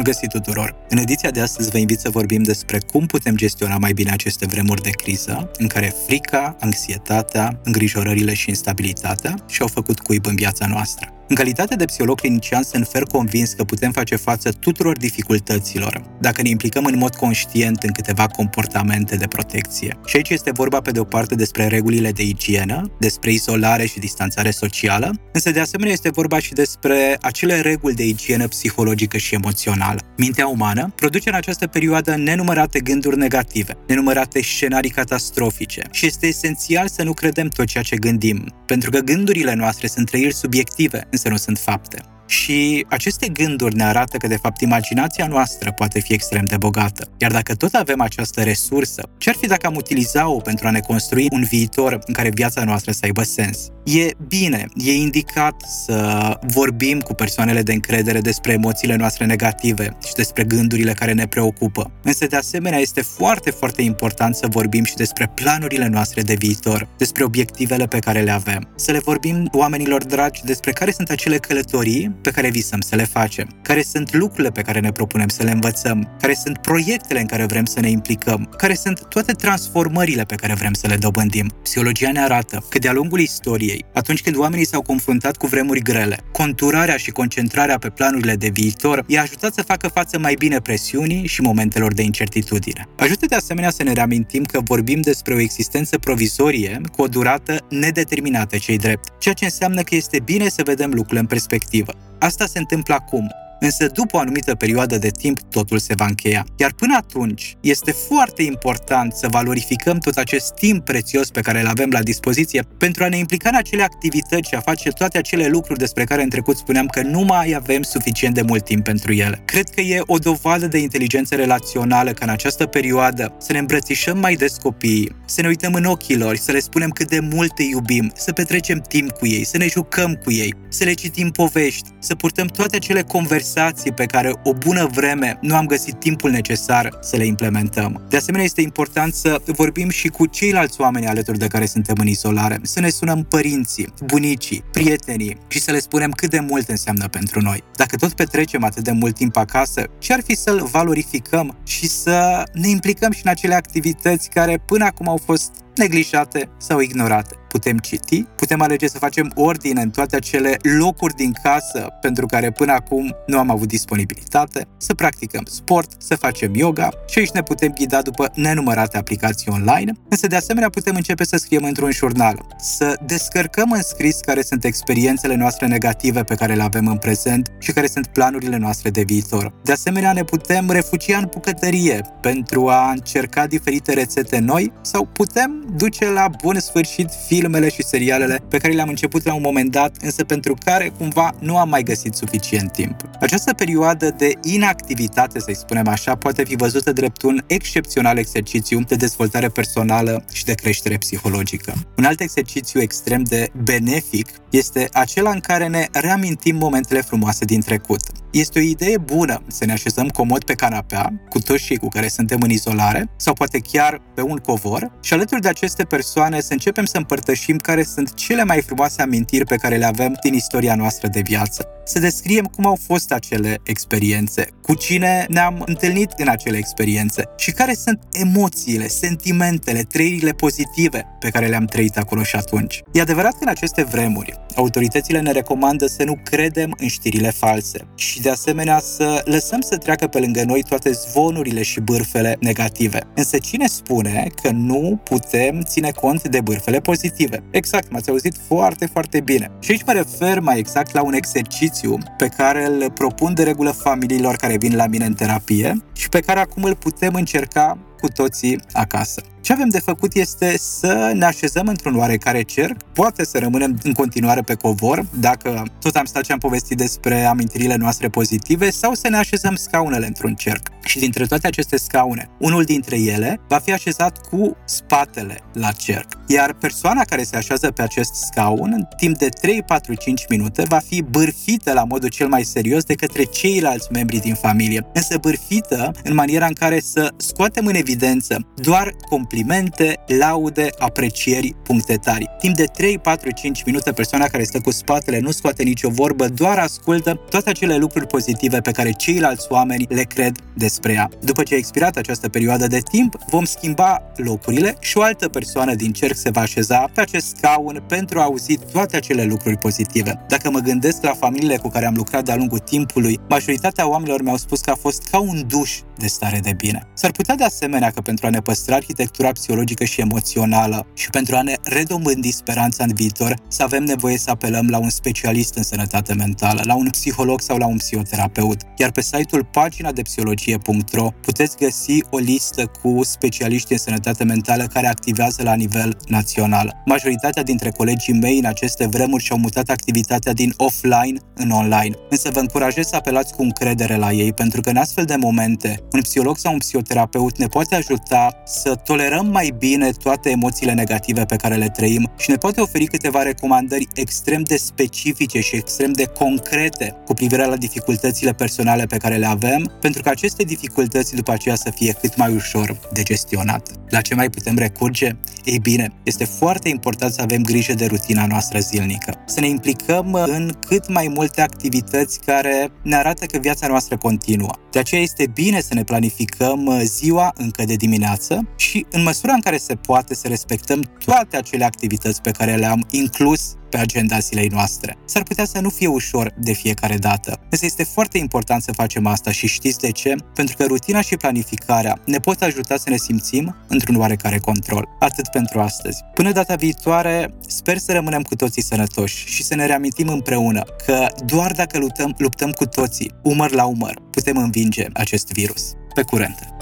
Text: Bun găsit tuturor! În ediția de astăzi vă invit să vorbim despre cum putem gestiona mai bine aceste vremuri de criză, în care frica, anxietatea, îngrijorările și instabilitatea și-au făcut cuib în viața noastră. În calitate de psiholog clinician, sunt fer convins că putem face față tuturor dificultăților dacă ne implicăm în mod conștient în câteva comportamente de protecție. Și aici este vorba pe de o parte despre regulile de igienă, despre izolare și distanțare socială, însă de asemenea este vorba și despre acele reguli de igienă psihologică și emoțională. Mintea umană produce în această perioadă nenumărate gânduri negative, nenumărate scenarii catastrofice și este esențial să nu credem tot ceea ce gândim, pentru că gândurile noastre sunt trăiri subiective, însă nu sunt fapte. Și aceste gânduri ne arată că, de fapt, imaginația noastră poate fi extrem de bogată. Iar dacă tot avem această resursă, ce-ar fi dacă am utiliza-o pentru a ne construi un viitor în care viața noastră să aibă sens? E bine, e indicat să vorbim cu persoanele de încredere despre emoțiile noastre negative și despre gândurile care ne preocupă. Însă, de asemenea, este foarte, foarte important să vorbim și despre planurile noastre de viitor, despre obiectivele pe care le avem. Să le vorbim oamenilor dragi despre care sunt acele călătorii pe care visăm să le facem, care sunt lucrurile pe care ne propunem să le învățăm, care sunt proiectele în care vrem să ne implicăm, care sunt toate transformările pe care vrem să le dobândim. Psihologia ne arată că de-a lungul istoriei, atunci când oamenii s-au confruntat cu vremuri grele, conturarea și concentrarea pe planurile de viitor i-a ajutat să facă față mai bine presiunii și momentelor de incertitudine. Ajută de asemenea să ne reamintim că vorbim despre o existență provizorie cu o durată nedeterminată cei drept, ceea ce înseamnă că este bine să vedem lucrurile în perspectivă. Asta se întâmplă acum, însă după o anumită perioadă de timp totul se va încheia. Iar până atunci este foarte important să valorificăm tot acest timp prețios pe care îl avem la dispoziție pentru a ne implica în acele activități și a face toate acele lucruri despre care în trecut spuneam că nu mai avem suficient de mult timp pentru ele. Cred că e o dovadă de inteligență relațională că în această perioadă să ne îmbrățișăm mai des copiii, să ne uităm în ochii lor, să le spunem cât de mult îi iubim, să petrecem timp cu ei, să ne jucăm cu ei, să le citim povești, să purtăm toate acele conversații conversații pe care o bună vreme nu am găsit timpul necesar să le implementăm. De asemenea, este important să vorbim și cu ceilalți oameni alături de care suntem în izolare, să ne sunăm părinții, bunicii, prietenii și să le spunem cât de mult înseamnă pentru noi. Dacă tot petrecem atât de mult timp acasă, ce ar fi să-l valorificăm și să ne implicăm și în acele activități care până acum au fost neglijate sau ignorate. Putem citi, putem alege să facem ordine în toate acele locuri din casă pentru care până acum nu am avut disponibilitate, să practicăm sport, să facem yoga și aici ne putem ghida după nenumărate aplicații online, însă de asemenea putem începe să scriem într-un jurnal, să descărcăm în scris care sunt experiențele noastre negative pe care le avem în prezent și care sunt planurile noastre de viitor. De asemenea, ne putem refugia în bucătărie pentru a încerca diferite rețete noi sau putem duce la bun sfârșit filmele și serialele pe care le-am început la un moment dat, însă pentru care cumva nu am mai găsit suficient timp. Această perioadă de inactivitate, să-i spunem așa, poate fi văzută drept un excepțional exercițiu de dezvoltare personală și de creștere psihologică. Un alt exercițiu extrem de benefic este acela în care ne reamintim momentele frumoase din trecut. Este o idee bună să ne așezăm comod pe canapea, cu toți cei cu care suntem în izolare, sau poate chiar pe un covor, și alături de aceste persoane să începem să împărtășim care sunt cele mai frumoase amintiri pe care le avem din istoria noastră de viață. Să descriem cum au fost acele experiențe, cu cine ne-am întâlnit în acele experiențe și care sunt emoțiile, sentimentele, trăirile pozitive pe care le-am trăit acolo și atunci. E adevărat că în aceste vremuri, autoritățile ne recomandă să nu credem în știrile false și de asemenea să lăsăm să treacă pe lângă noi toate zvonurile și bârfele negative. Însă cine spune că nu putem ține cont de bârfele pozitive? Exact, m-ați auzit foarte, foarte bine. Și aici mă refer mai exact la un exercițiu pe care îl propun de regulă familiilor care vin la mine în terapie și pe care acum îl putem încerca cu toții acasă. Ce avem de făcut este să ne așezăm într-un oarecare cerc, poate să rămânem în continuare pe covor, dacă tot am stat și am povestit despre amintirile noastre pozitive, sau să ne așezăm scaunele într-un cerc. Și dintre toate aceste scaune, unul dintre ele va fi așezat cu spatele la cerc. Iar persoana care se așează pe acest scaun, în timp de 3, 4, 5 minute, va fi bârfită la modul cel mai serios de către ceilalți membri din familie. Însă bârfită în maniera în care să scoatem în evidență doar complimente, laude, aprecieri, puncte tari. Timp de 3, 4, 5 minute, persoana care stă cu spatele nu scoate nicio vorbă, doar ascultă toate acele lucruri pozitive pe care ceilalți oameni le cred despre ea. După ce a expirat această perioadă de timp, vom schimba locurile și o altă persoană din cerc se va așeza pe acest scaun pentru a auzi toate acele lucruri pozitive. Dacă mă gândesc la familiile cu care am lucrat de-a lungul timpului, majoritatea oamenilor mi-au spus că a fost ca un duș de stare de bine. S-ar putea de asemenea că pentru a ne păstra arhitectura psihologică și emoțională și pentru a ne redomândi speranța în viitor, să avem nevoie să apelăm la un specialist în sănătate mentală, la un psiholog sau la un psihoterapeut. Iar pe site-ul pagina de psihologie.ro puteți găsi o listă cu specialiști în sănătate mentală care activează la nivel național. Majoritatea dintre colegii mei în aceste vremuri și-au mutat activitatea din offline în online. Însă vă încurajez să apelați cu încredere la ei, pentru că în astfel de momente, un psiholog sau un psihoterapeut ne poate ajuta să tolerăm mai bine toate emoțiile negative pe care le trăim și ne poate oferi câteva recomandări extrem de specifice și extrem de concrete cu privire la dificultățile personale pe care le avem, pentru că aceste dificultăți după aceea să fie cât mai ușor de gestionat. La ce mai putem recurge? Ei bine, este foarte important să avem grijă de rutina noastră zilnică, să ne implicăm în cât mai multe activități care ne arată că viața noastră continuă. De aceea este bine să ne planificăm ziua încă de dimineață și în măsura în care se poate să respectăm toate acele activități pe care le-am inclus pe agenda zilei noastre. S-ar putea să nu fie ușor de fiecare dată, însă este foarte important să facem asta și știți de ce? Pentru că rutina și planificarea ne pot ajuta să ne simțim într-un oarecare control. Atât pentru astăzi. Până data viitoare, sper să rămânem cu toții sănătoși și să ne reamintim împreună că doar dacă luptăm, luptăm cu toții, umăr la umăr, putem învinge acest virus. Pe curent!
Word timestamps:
Bun 0.00 0.12
găsit 0.12 0.30
tuturor! 0.30 0.74
În 0.88 0.98
ediția 0.98 1.30
de 1.30 1.40
astăzi 1.40 1.70
vă 1.70 1.78
invit 1.78 1.98
să 1.98 2.10
vorbim 2.10 2.42
despre 2.42 2.78
cum 2.78 3.06
putem 3.06 3.36
gestiona 3.36 3.78
mai 3.78 3.92
bine 3.92 4.10
aceste 4.10 4.46
vremuri 4.46 4.82
de 4.82 4.90
criză, 4.90 5.50
în 5.58 5.66
care 5.66 5.94
frica, 6.06 6.56
anxietatea, 6.60 7.60
îngrijorările 7.64 8.34
și 8.34 8.48
instabilitatea 8.48 9.34
și-au 9.48 9.68
făcut 9.68 10.00
cuib 10.00 10.26
în 10.26 10.34
viața 10.34 10.66
noastră. 10.66 11.19
În 11.30 11.36
calitate 11.36 11.74
de 11.74 11.84
psiholog 11.84 12.20
clinician, 12.20 12.62
sunt 12.62 12.86
fer 12.86 13.02
convins 13.02 13.52
că 13.52 13.64
putem 13.64 13.92
face 13.92 14.16
față 14.16 14.50
tuturor 14.50 14.96
dificultăților 14.96 16.02
dacă 16.20 16.42
ne 16.42 16.48
implicăm 16.48 16.84
în 16.84 16.98
mod 16.98 17.14
conștient 17.14 17.82
în 17.82 17.90
câteva 17.90 18.26
comportamente 18.26 19.16
de 19.16 19.26
protecție. 19.26 19.98
Și 20.06 20.16
aici 20.16 20.28
este 20.28 20.50
vorba 20.50 20.80
pe 20.80 20.90
de 20.90 21.00
o 21.00 21.04
parte 21.04 21.34
despre 21.34 21.66
regulile 21.66 22.12
de 22.12 22.22
igienă, 22.22 22.90
despre 22.98 23.32
izolare 23.32 23.86
și 23.86 23.98
distanțare 23.98 24.50
socială, 24.50 25.14
însă 25.32 25.50
de 25.50 25.60
asemenea 25.60 25.92
este 25.92 26.10
vorba 26.10 26.38
și 26.38 26.52
despre 26.52 27.18
acele 27.20 27.60
reguli 27.60 27.94
de 27.94 28.06
igienă 28.06 28.48
psihologică 28.48 29.16
și 29.16 29.34
emoțională. 29.34 30.00
Mintea 30.16 30.46
umană 30.46 30.92
produce 30.96 31.28
în 31.28 31.34
această 31.34 31.66
perioadă 31.66 32.16
nenumărate 32.16 32.80
gânduri 32.80 33.16
negative, 33.16 33.76
nenumărate 33.86 34.42
scenarii 34.42 34.90
catastrofice 34.90 35.82
și 35.90 36.06
este 36.06 36.26
esențial 36.26 36.88
să 36.88 37.02
nu 37.02 37.12
credem 37.12 37.48
tot 37.48 37.66
ceea 37.66 37.82
ce 37.82 37.96
gândim, 37.96 38.54
pentru 38.66 38.90
că 38.90 38.98
gândurile 38.98 39.54
noastre 39.54 39.86
sunt 39.86 40.06
trăiri 40.06 40.34
subiective, 40.34 41.06
însă 41.20 41.28
nu 41.28 41.36
sunt 41.36 41.58
fapte. 41.58 42.02
Și 42.30 42.86
aceste 42.88 43.28
gânduri 43.28 43.76
ne 43.76 43.84
arată 43.84 44.16
că, 44.16 44.26
de 44.26 44.36
fapt, 44.36 44.60
imaginația 44.60 45.26
noastră 45.26 45.72
poate 45.72 46.00
fi 46.00 46.12
extrem 46.12 46.44
de 46.44 46.56
bogată. 46.56 47.08
Iar 47.18 47.32
dacă 47.32 47.54
tot 47.54 47.74
avem 47.74 48.00
această 48.00 48.42
resursă, 48.42 49.08
ce-ar 49.18 49.34
fi 49.40 49.46
dacă 49.46 49.66
am 49.66 49.74
utiliza-o 49.74 50.36
pentru 50.36 50.66
a 50.66 50.70
ne 50.70 50.80
construi 50.80 51.28
un 51.30 51.42
viitor 51.42 51.98
în 52.06 52.14
care 52.14 52.30
viața 52.34 52.64
noastră 52.64 52.92
să 52.92 53.00
aibă 53.02 53.22
sens? 53.22 53.58
E 53.84 54.10
bine, 54.28 54.66
e 54.74 54.92
indicat 54.92 55.54
să 55.84 56.38
vorbim 56.46 57.00
cu 57.00 57.14
persoanele 57.14 57.62
de 57.62 57.72
încredere 57.72 58.20
despre 58.20 58.52
emoțiile 58.52 58.96
noastre 58.96 59.24
negative 59.26 59.96
și 60.06 60.12
despre 60.12 60.44
gândurile 60.44 60.92
care 60.92 61.12
ne 61.12 61.26
preocupă. 61.26 61.90
Însă, 62.02 62.26
de 62.26 62.36
asemenea, 62.36 62.78
este 62.78 63.02
foarte, 63.02 63.50
foarte 63.50 63.82
important 63.82 64.34
să 64.34 64.46
vorbim 64.50 64.84
și 64.84 64.94
despre 64.94 65.32
planurile 65.34 65.86
noastre 65.86 66.22
de 66.22 66.34
viitor, 66.34 66.88
despre 66.98 67.24
obiectivele 67.24 67.86
pe 67.86 67.98
care 67.98 68.20
le 68.20 68.30
avem. 68.30 68.68
Să 68.76 68.92
le 68.92 68.98
vorbim 68.98 69.48
oamenilor 69.52 70.04
dragi 70.04 70.44
despre 70.44 70.72
care 70.72 70.90
sunt 70.90 71.10
acele 71.10 71.36
călătorii 71.36 72.18
pe 72.22 72.30
care 72.30 72.50
visăm 72.50 72.80
să 72.80 72.96
le 72.96 73.04
facem, 73.04 73.48
care 73.62 73.82
sunt 73.82 74.14
lucrurile 74.14 74.50
pe 74.50 74.62
care 74.62 74.80
ne 74.80 74.92
propunem 74.92 75.28
să 75.28 75.42
le 75.42 75.50
învățăm, 75.50 76.16
care 76.20 76.34
sunt 76.34 76.58
proiectele 76.58 77.20
în 77.20 77.26
care 77.26 77.44
vrem 77.44 77.64
să 77.64 77.80
ne 77.80 77.90
implicăm, 77.90 78.54
care 78.56 78.74
sunt 78.74 79.04
toate 79.08 79.32
transformările 79.32 80.24
pe 80.24 80.34
care 80.34 80.54
vrem 80.54 80.72
să 80.72 80.86
le 80.86 80.96
dobândim. 80.96 81.50
Psihologia 81.62 82.12
ne 82.12 82.20
arată 82.20 82.64
că 82.68 82.78
de-a 82.78 82.92
lungul 82.92 83.20
istoriei, 83.20 83.84
atunci 83.94 84.22
când 84.22 84.36
oamenii 84.36 84.66
s-au 84.66 84.82
confruntat 84.82 85.36
cu 85.36 85.46
vremuri 85.46 85.80
grele, 85.80 86.18
conturarea 86.32 86.96
și 86.96 87.10
concentrarea 87.10 87.78
pe 87.78 87.88
planurile 87.88 88.34
de 88.34 88.48
viitor 88.48 89.04
i-a 89.06 89.22
ajutat 89.22 89.54
să 89.54 89.62
facă 89.62 89.88
față 89.88 90.18
mai 90.18 90.34
bine 90.34 90.60
presiunii 90.60 91.26
și 91.26 91.40
momentelor 91.40 91.94
de 91.94 92.02
incertitudine. 92.02 92.88
Ajută 92.96 93.26
de 93.26 93.34
asemenea 93.34 93.70
să 93.70 93.82
ne 93.82 93.92
reamintim 93.92 94.44
că 94.44 94.60
vorbim 94.64 95.00
despre 95.00 95.34
o 95.34 95.40
existență 95.40 95.98
provizorie 95.98 96.80
cu 96.92 97.02
o 97.02 97.06
durată 97.06 97.66
nedeterminată 97.68 98.56
cei 98.56 98.78
drept, 98.78 99.08
ceea 99.18 99.34
ce 99.34 99.44
înseamnă 99.44 99.82
că 99.82 99.94
este 99.94 100.20
bine 100.24 100.48
să 100.48 100.62
vedem 100.64 100.90
lucrurile 100.90 101.20
în 101.20 101.26
perspectivă. 101.26 101.92
Asta 102.20 102.46
se 102.46 102.58
întâmplă 102.58 102.94
acum, 102.94 103.30
însă 103.60 103.86
după 103.86 104.16
o 104.16 104.20
anumită 104.20 104.54
perioadă 104.54 104.98
de 104.98 105.08
timp 105.08 105.40
totul 105.40 105.78
se 105.78 105.94
va 105.94 106.04
încheia. 106.04 106.46
Iar 106.56 106.72
până 106.72 106.96
atunci 106.96 107.56
este 107.60 107.90
foarte 107.90 108.42
important 108.42 109.12
să 109.12 109.28
valorificăm 109.30 109.98
tot 109.98 110.16
acest 110.16 110.54
timp 110.54 110.84
prețios 110.84 111.30
pe 111.30 111.40
care 111.40 111.60
îl 111.60 111.66
avem 111.66 111.90
la 111.90 112.02
dispoziție 112.02 112.62
pentru 112.78 113.04
a 113.04 113.08
ne 113.08 113.16
implica 113.16 113.48
în 113.48 113.54
acele 113.54 113.82
activități 113.82 114.48
și 114.48 114.54
a 114.54 114.60
face 114.60 114.90
toate 114.90 115.18
acele 115.18 115.46
lucruri 115.46 115.78
despre 115.78 116.04
care 116.04 116.22
în 116.22 116.28
trecut 116.28 116.56
spuneam 116.56 116.86
că 116.86 117.02
nu 117.02 117.20
mai 117.20 117.52
avem 117.56 117.82
suficient 117.82 118.34
de 118.34 118.42
mult 118.42 118.64
timp 118.64 118.84
pentru 118.84 119.12
ele. 119.12 119.42
Cred 119.44 119.68
că 119.68 119.80
e 119.80 120.02
o 120.06 120.18
dovadă 120.18 120.66
de 120.66 120.78
inteligență 120.78 121.34
relațională 121.34 122.10
că 122.10 122.24
în 122.24 122.30
această 122.30 122.66
perioadă 122.66 123.34
să 123.38 123.52
ne 123.52 123.58
îmbrățișăm 123.58 124.18
mai 124.18 124.34
des 124.34 124.56
copiii, 124.56 125.16
să 125.26 125.40
ne 125.40 125.48
uităm 125.48 125.74
în 125.74 125.84
ochii 125.84 126.16
lor, 126.16 126.36
să 126.36 126.52
le 126.52 126.60
spunem 126.60 126.90
cât 126.90 127.08
de 127.08 127.20
mult 127.20 127.58
îi 127.58 127.68
iubim, 127.70 128.12
să 128.14 128.32
petrecem 128.32 128.78
timp 128.88 129.10
cu 129.10 129.26
ei, 129.26 129.44
să 129.44 129.56
ne 129.56 129.66
jucăm 129.66 130.14
cu 130.14 130.32
ei, 130.32 130.54
să 130.68 130.84
le 130.84 130.92
citim 130.92 131.30
povești, 131.30 131.88
să 131.98 132.14
purtăm 132.14 132.46
toate 132.46 132.76
acele 132.76 133.02
conversații 133.02 133.49
conversații 133.54 133.92
pe 133.92 134.04
care 134.04 134.32
o 134.42 134.52
bună 134.52 134.86
vreme 134.92 135.38
nu 135.40 135.56
am 135.56 135.66
găsit 135.66 135.94
timpul 136.00 136.30
necesar 136.30 136.98
să 137.00 137.16
le 137.16 137.24
implementăm. 137.24 138.02
De 138.08 138.16
asemenea, 138.16 138.44
este 138.44 138.60
important 138.60 139.14
să 139.14 139.42
vorbim 139.46 139.88
și 139.88 140.08
cu 140.08 140.26
ceilalți 140.26 140.80
oameni 140.80 141.06
alături 141.06 141.38
de 141.38 141.46
care 141.46 141.66
suntem 141.66 141.94
în 141.98 142.06
izolare, 142.06 142.58
să 142.62 142.80
ne 142.80 142.88
sunăm 142.88 143.24
părinții, 143.24 143.94
bunicii, 144.04 144.64
prietenii 144.72 145.36
și 145.48 145.60
să 145.60 145.70
le 145.70 145.78
spunem 145.78 146.10
cât 146.10 146.30
de 146.30 146.40
mult 146.40 146.68
înseamnă 146.68 147.08
pentru 147.08 147.40
noi. 147.40 147.62
Dacă 147.76 147.96
tot 147.96 148.12
petrecem 148.12 148.64
atât 148.64 148.84
de 148.84 148.92
mult 148.92 149.14
timp 149.14 149.36
acasă, 149.36 149.84
ce 149.98 150.12
ar 150.12 150.20
fi 150.24 150.36
să-l 150.36 150.68
valorificăm 150.70 151.56
și 151.64 151.88
să 151.88 152.42
ne 152.52 152.68
implicăm 152.68 153.12
și 153.12 153.20
în 153.24 153.30
acele 153.30 153.54
activități 153.54 154.28
care 154.28 154.62
până 154.66 154.84
acum 154.84 155.08
au 155.08 155.20
fost 155.24 155.50
neglijate 155.74 156.48
sau 156.58 156.80
ignorate. 156.80 157.34
Putem 157.48 157.78
citi, 157.78 158.22
putem 158.22 158.62
alege 158.62 158.88
să 158.88 158.98
facem 158.98 159.32
ordine 159.34 159.80
în 159.82 159.90
toate 159.90 160.16
acele 160.16 160.56
locuri 160.78 161.14
din 161.14 161.32
casă 161.42 161.88
pentru 162.00 162.26
care 162.26 162.50
până 162.50 162.72
acum 162.72 163.16
nu 163.26 163.38
am 163.38 163.50
avut 163.50 163.68
disponibilitate, 163.68 164.66
să 164.76 164.94
practicăm 164.94 165.44
sport, 165.44 165.92
să 165.98 166.16
facem 166.16 166.54
yoga 166.54 166.88
și 167.08 167.18
aici 167.18 167.30
ne 167.30 167.42
putem 167.42 167.72
ghida 167.72 168.02
după 168.02 168.30
nenumărate 168.34 168.98
aplicații 168.98 169.50
online, 169.50 169.92
însă 170.08 170.26
de 170.26 170.36
asemenea 170.36 170.68
putem 170.68 170.94
începe 170.94 171.24
să 171.24 171.36
scriem 171.36 171.64
într-un 171.64 171.90
jurnal, 171.90 172.46
să 172.58 172.98
descărcăm 173.06 173.70
în 173.70 173.82
scris 173.82 174.20
care 174.20 174.42
sunt 174.42 174.64
experiențele 174.64 175.34
noastre 175.34 175.66
negative 175.66 176.22
pe 176.22 176.34
care 176.34 176.54
le 176.54 176.62
avem 176.62 176.86
în 176.86 176.96
prezent 176.96 177.50
și 177.58 177.72
care 177.72 177.86
sunt 177.86 178.06
planurile 178.06 178.56
noastre 178.56 178.90
de 178.90 179.02
viitor. 179.02 179.52
De 179.62 179.72
asemenea, 179.72 180.12
ne 180.12 180.24
putem 180.24 180.70
refugia 180.70 181.18
în 181.18 181.28
bucătărie 181.30 182.00
pentru 182.20 182.68
a 182.68 182.90
încerca 182.90 183.46
diferite 183.46 183.92
rețete 183.92 184.38
noi 184.38 184.72
sau 184.80 185.04
putem 185.04 185.59
duce 185.76 186.08
la 186.08 186.30
bun 186.42 186.58
sfârșit 186.58 187.10
filmele 187.26 187.70
și 187.70 187.82
serialele 187.82 188.40
pe 188.48 188.58
care 188.58 188.72
le-am 188.72 188.88
început 188.88 189.24
la 189.24 189.34
un 189.34 189.40
moment 189.42 189.70
dat, 189.70 189.96
însă 190.00 190.24
pentru 190.24 190.56
care 190.64 190.92
cumva 190.98 191.34
nu 191.38 191.56
am 191.56 191.68
mai 191.68 191.82
găsit 191.82 192.14
suficient 192.14 192.72
timp. 192.72 192.96
Această 193.20 193.52
perioadă 193.52 194.14
de 194.18 194.32
inactivitate, 194.42 195.40
să-i 195.40 195.56
spunem 195.56 195.88
așa, 195.88 196.14
poate 196.14 196.44
fi 196.44 196.56
văzută 196.56 196.92
drept 196.92 197.22
un 197.22 197.42
excepțional 197.46 198.18
exercițiu 198.18 198.80
de 198.80 198.94
dezvoltare 198.94 199.48
personală 199.48 200.24
și 200.32 200.44
de 200.44 200.54
creștere 200.54 200.96
psihologică. 200.98 201.72
Un 201.96 202.04
alt 202.04 202.20
exercițiu 202.20 202.80
extrem 202.80 203.22
de 203.22 203.48
benefic 203.64 204.28
este 204.50 204.88
acela 204.92 205.30
în 205.30 205.40
care 205.40 205.66
ne 205.66 205.86
reamintim 205.92 206.56
momentele 206.56 207.00
frumoase 207.00 207.44
din 207.44 207.60
trecut. 207.60 208.00
Este 208.30 208.58
o 208.58 208.62
idee 208.62 208.98
bună 208.98 209.42
să 209.46 209.64
ne 209.64 209.72
așezăm 209.72 210.08
comod 210.08 210.44
pe 210.44 210.54
canapea, 210.54 211.12
cu 211.28 211.38
toți 211.38 211.64
cei 211.64 211.76
cu 211.76 211.88
care 211.88 212.08
suntem 212.08 212.38
în 212.42 212.50
izolare, 212.50 213.10
sau 213.16 213.34
poate 213.34 213.58
chiar 213.58 214.02
pe 214.14 214.22
un 214.22 214.36
covor, 214.36 214.92
și 215.02 215.12
alături 215.12 215.40
de 215.40 215.48
aceste 215.48 215.84
persoane 215.84 216.40
să 216.40 216.52
începem 216.52 216.84
să 216.84 216.96
împărtășim 216.96 217.56
care 217.56 217.82
sunt 217.82 218.14
cele 218.14 218.44
mai 218.44 218.62
frumoase 218.62 219.02
amintiri 219.02 219.44
pe 219.44 219.56
care 219.56 219.76
le 219.76 219.84
avem 219.84 220.16
din 220.22 220.34
istoria 220.34 220.74
noastră 220.74 221.08
de 221.08 221.20
viață. 221.20 221.68
Să 221.92 221.98
descriem 221.98 222.44
cum 222.44 222.66
au 222.66 222.78
fost 222.86 223.12
acele 223.12 223.56
experiențe, 223.62 224.46
cu 224.62 224.74
cine 224.74 225.26
ne-am 225.28 225.62
întâlnit 225.66 226.10
în 226.16 226.28
acele 226.28 226.56
experiențe 226.56 227.24
și 227.36 227.50
care 227.50 227.74
sunt 227.74 228.00
emoțiile, 228.12 228.88
sentimentele, 228.88 229.82
trăirile 229.82 230.30
pozitive 230.30 231.04
pe 231.20 231.30
care 231.30 231.46
le-am 231.46 231.64
trăit 231.64 231.96
acolo 231.96 232.22
și 232.22 232.36
atunci. 232.36 232.82
E 232.92 233.00
adevărat 233.00 233.32
că 233.32 233.38
în 233.40 233.48
aceste 233.48 233.82
vremuri, 233.82 234.34
autoritățile 234.54 235.20
ne 235.20 235.30
recomandă 235.30 235.86
să 235.86 236.04
nu 236.04 236.20
credem 236.24 236.74
în 236.78 236.88
știrile 236.88 237.30
false 237.30 237.78
și 237.94 238.20
de 238.20 238.30
asemenea 238.30 238.78
să 238.78 239.22
lăsăm 239.24 239.60
să 239.60 239.76
treacă 239.76 240.06
pe 240.06 240.18
lângă 240.18 240.44
noi 240.44 240.62
toate 240.68 240.90
zvonurile 240.90 241.62
și 241.62 241.80
bârfele 241.80 242.36
negative. 242.40 243.00
Însă 243.14 243.38
cine 243.38 243.66
spune 243.66 244.26
că 244.42 244.50
nu 244.50 245.00
putem 245.04 245.60
ține 245.60 245.90
cont 245.90 246.28
de 246.28 246.40
bârfele 246.40 246.80
pozitive? 246.80 247.42
Exact, 247.50 247.90
m-ați 247.90 248.10
auzit 248.10 248.34
foarte, 248.46 248.86
foarte 248.86 249.20
bine. 249.20 249.50
Și 249.60 249.70
aici 249.70 249.84
mă 249.86 249.92
refer 249.92 250.40
mai 250.40 250.58
exact 250.58 250.94
la 250.94 251.02
un 251.02 251.12
exercițiu 251.12 251.79
pe 252.16 252.28
care 252.28 252.66
îl 252.66 252.90
propun 252.90 253.34
de 253.34 253.42
regulă 253.42 253.70
familiilor 253.70 254.36
care 254.36 254.56
vin 254.56 254.76
la 254.76 254.86
mine 254.86 255.04
în 255.04 255.14
terapie 255.14 255.84
și 255.92 256.08
pe 256.08 256.20
care 256.20 256.40
acum 256.40 256.62
îl 256.62 256.74
putem 256.74 257.14
încerca 257.14 257.78
cu 258.00 258.08
toții 258.08 258.60
acasă. 258.72 259.22
Ce 259.40 259.52
avem 259.52 259.68
de 259.68 259.78
făcut 259.78 260.14
este 260.14 260.58
să 260.58 261.12
ne 261.14 261.24
așezăm 261.24 261.66
într-un 261.66 261.96
oarecare 261.96 262.42
cerc, 262.42 262.82
poate 262.82 263.24
să 263.24 263.38
rămânem 263.38 263.78
în 263.82 263.92
continuare 263.92 264.40
pe 264.40 264.54
covor, 264.54 265.06
dacă 265.18 265.62
tot 265.80 265.96
am 265.96 266.04
stat 266.04 266.24
și 266.24 266.32
am 266.32 266.38
povestit 266.38 266.76
despre 266.76 267.24
amintirile 267.24 267.76
noastre 267.76 268.08
pozitive, 268.08 268.70
sau 268.70 268.94
să 268.94 269.08
ne 269.08 269.16
așezăm 269.16 269.54
scaunele 269.54 270.06
într-un 270.06 270.34
cerc. 270.34 270.68
Și 270.84 270.98
dintre 270.98 271.26
toate 271.26 271.46
aceste 271.46 271.76
scaune, 271.76 272.30
unul 272.38 272.64
dintre 272.64 272.98
ele 272.98 273.40
va 273.48 273.58
fi 273.58 273.72
așezat 273.72 274.26
cu 274.26 274.56
spatele 274.64 275.38
la 275.52 275.70
cerc. 275.70 276.06
Iar 276.26 276.52
persoana 276.52 277.02
care 277.02 277.22
se 277.22 277.36
așează 277.36 277.70
pe 277.70 277.82
acest 277.82 278.14
scaun, 278.14 278.72
în 278.72 278.86
timp 278.96 279.18
de 279.18 279.28
3, 279.28 279.62
4, 279.62 279.94
5 279.94 280.24
minute, 280.28 280.62
va 280.68 280.78
fi 280.78 281.02
bârfită 281.02 281.72
la 281.72 281.84
modul 281.84 282.08
cel 282.08 282.28
mai 282.28 282.44
serios 282.44 282.84
de 282.84 282.94
către 282.94 283.22
ceilalți 283.22 283.92
membri 283.92 284.18
din 284.18 284.34
familie. 284.34 284.86
Însă 284.92 285.18
bârfită 285.18 285.92
în 286.04 286.14
maniera 286.14 286.46
în 286.46 286.52
care 286.52 286.80
să 286.80 287.12
scoatem 287.16 287.66
în 287.66 287.74
evidență 287.74 288.46
doar 288.54 288.94
complimente, 289.30 290.00
laude, 290.06 290.68
aprecieri, 290.78 291.54
puncte 291.62 291.94
tari. 291.94 292.26
Timp 292.38 292.56
de 292.56 292.64
3, 292.64 292.98
4, 292.98 293.30
5 293.30 293.64
minute, 293.64 293.92
persoana 293.92 294.26
care 294.26 294.42
stă 294.42 294.60
cu 294.60 294.70
spatele 294.70 295.18
nu 295.18 295.30
scoate 295.30 295.62
nicio 295.62 295.88
vorbă, 295.88 296.28
doar 296.28 296.58
ascultă 296.58 297.20
toate 297.28 297.50
acele 297.50 297.76
lucruri 297.76 298.06
pozitive 298.06 298.60
pe 298.60 298.70
care 298.70 298.90
ceilalți 298.90 299.46
oameni 299.50 299.86
le 299.88 300.02
cred 300.02 300.36
despre 300.56 300.92
ea. 300.92 301.08
După 301.20 301.42
ce 301.42 301.54
a 301.54 301.56
expirat 301.56 301.96
această 301.96 302.28
perioadă 302.28 302.66
de 302.66 302.78
timp, 302.90 303.16
vom 303.28 303.44
schimba 303.44 304.02
locurile 304.16 304.76
și 304.80 304.98
o 304.98 305.02
altă 305.02 305.28
persoană 305.28 305.74
din 305.74 305.92
cerc 305.92 306.16
se 306.16 306.30
va 306.30 306.40
așeza 306.40 306.84
pe 306.94 307.00
acest 307.00 307.36
scaun 307.36 307.82
pentru 307.88 308.18
a 308.18 308.22
auzi 308.22 308.58
toate 308.72 308.96
acele 308.96 309.24
lucruri 309.24 309.56
pozitive. 309.56 310.24
Dacă 310.28 310.50
mă 310.50 310.58
gândesc 310.58 311.02
la 311.02 311.12
familiile 311.12 311.56
cu 311.56 311.68
care 311.68 311.86
am 311.86 311.94
lucrat 311.94 312.24
de-a 312.24 312.36
lungul 312.36 312.58
timpului, 312.58 313.20
majoritatea 313.28 313.88
oamenilor 313.88 314.22
mi-au 314.22 314.36
spus 314.36 314.60
că 314.60 314.70
a 314.70 314.74
fost 314.74 315.02
ca 315.10 315.18
un 315.18 315.42
duș 315.46 315.78
de 315.98 316.06
stare 316.06 316.38
de 316.42 316.52
bine. 316.56 316.86
S-ar 316.94 317.10
putea 317.10 317.34
de 317.34 317.44
asemenea 317.44 317.90
că 317.90 318.00
pentru 318.00 318.26
a 318.26 318.30
ne 318.30 318.40
păstra 318.40 318.74
arhitectura 318.74 319.19
psihologică 319.28 319.84
și 319.84 320.00
emoțională 320.00 320.86
și 320.94 321.10
pentru 321.10 321.36
a 321.36 321.42
ne 321.42 321.54
redomândi 321.62 322.30
speranța 322.30 322.84
în 322.84 322.94
viitor, 322.94 323.34
să 323.48 323.62
avem 323.62 323.84
nevoie 323.84 324.18
să 324.18 324.30
apelăm 324.30 324.68
la 324.68 324.78
un 324.78 324.90
specialist 324.90 325.54
în 325.54 325.62
sănătate 325.62 326.14
mentală, 326.14 326.62
la 326.64 326.74
un 326.74 326.88
psiholog 326.90 327.40
sau 327.40 327.56
la 327.56 327.66
un 327.66 327.76
psihoterapeut. 327.76 328.60
Iar 328.76 328.90
pe 328.90 329.00
site-ul 329.00 329.48
pagina 329.52 329.92
de 329.92 330.02
psihologie.ro 330.02 331.10
puteți 331.22 331.56
găsi 331.56 331.98
o 332.10 332.18
listă 332.18 332.66
cu 332.82 333.00
specialiști 333.02 333.72
în 333.72 333.78
sănătate 333.78 334.24
mentală 334.24 334.64
care 334.64 334.86
activează 334.86 335.42
la 335.42 335.54
nivel 335.54 335.96
național. 336.08 336.76
Majoritatea 336.84 337.42
dintre 337.42 337.70
colegii 337.70 338.14
mei 338.14 338.38
în 338.38 338.44
aceste 338.44 338.86
vremuri 338.86 339.22
și-au 339.22 339.38
mutat 339.38 339.68
activitatea 339.68 340.32
din 340.32 340.54
offline 340.56 341.18
în 341.34 341.50
online. 341.50 341.94
Însă 342.10 342.30
vă 342.32 342.38
încurajez 342.38 342.86
să 342.86 342.96
apelați 342.96 343.34
cu 343.34 343.42
încredere 343.42 343.96
la 343.96 344.12
ei, 344.12 344.32
pentru 344.32 344.60
că 344.60 344.70
în 344.70 344.76
astfel 344.76 345.04
de 345.04 345.16
momente, 345.16 345.80
un 345.92 346.00
psiholog 346.00 346.36
sau 346.36 346.52
un 346.52 346.58
psihoterapeut 346.58 347.38
ne 347.38 347.46
poate 347.46 347.74
ajuta 347.74 348.42
să 348.44 348.74
tolerăm 348.74 349.09
mai 349.18 349.54
bine 349.58 349.90
toate 349.90 350.30
emoțiile 350.30 350.72
negative 350.72 351.24
pe 351.24 351.36
care 351.36 351.54
le 351.54 351.68
trăim 351.68 352.10
și 352.18 352.30
ne 352.30 352.36
poate 352.36 352.60
oferi 352.60 352.84
câteva 352.84 353.22
recomandări 353.22 353.88
extrem 353.94 354.42
de 354.42 354.56
specifice 354.56 355.40
și 355.40 355.56
extrem 355.56 355.92
de 355.92 356.04
concrete 356.04 356.96
cu 357.06 357.14
privire 357.14 357.44
la 357.44 357.56
dificultățile 357.56 358.32
personale 358.32 358.84
pe 358.84 358.96
care 358.96 359.16
le 359.16 359.26
avem, 359.26 359.72
pentru 359.80 360.02
că 360.02 360.08
aceste 360.08 360.42
dificultăți 360.42 361.14
după 361.14 361.32
aceea 361.32 361.54
să 361.54 361.70
fie 361.74 361.92
cât 361.92 362.16
mai 362.16 362.34
ușor 362.34 362.78
de 362.92 363.02
gestionat. 363.02 363.70
La 363.88 364.00
ce 364.00 364.14
mai 364.14 364.30
putem 364.30 364.56
recurge? 364.56 365.10
Ei 365.44 365.58
bine, 365.58 365.92
este 366.02 366.24
foarte 366.24 366.68
important 366.68 367.12
să 367.12 367.22
avem 367.22 367.42
grijă 367.42 367.74
de 367.74 367.86
rutina 367.86 368.26
noastră 368.26 368.58
zilnică, 368.58 369.14
să 369.26 369.40
ne 369.40 369.48
implicăm 369.48 370.12
în 370.12 370.52
cât 370.66 370.88
mai 370.88 371.08
multe 371.14 371.40
activități 371.40 372.20
care 372.20 372.68
ne 372.82 372.96
arată 372.96 373.26
că 373.26 373.38
viața 373.38 373.66
noastră 373.66 373.96
continuă. 373.96 374.50
De 374.70 374.78
aceea 374.78 375.00
este 375.00 375.26
bine 375.34 375.60
să 375.60 375.74
ne 375.74 375.84
planificăm 375.84 376.80
ziua 376.82 377.32
încă 377.36 377.64
de 377.64 377.74
dimineață 377.74 378.48
și 378.56 378.86
în 379.00 379.06
măsura 379.06 379.32
în 379.32 379.40
care 379.40 379.56
se 379.56 379.74
poate 379.74 380.14
să 380.14 380.28
respectăm 380.28 380.80
toate 381.04 381.36
acele 381.36 381.64
activități 381.64 382.20
pe 382.20 382.30
care 382.30 382.56
le-am 382.56 382.86
inclus 382.90 383.54
pe 383.70 383.76
agenda 383.76 384.18
zilei 384.18 384.48
noastre. 384.48 384.96
S-ar 385.04 385.22
putea 385.22 385.44
să 385.44 385.60
nu 385.60 385.68
fie 385.68 385.86
ușor 385.86 386.32
de 386.38 386.52
fiecare 386.52 386.96
dată, 386.96 387.40
însă 387.50 387.64
este 387.64 387.84
foarte 387.84 388.18
important 388.18 388.62
să 388.62 388.72
facem 388.72 389.06
asta 389.06 389.30
și 389.30 389.46
știți 389.46 389.78
de 389.78 389.90
ce? 389.90 390.14
Pentru 390.34 390.56
că 390.56 390.64
rutina 390.64 391.00
și 391.00 391.16
planificarea 391.16 392.00
ne 392.06 392.18
pot 392.18 392.42
ajuta 392.42 392.76
să 392.76 392.90
ne 392.90 392.96
simțim 392.96 393.56
într-un 393.68 393.96
oarecare 393.96 394.38
control. 394.38 394.88
Atât 394.98 395.28
pentru 395.28 395.60
astăzi. 395.60 396.02
Până 396.14 396.32
data 396.32 396.54
viitoare, 396.54 397.34
sper 397.46 397.78
să 397.78 397.92
rămânem 397.92 398.22
cu 398.22 398.34
toții 398.34 398.62
sănătoși 398.62 399.26
și 399.26 399.42
să 399.42 399.54
ne 399.54 399.66
reamintim 399.66 400.08
împreună 400.08 400.62
că 400.86 401.06
doar 401.24 401.52
dacă 401.52 401.78
luptăm, 401.78 402.14
luptăm 402.18 402.50
cu 402.50 402.66
toții, 402.66 403.12
umăr 403.22 403.50
la 403.50 403.64
umăr, 403.64 404.02
putem 404.10 404.36
învinge 404.36 404.86
acest 404.92 405.32
virus. 405.32 405.72
Pe 405.94 406.02
curent! 406.02 406.59